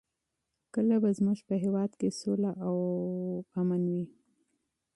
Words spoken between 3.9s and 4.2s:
وي؟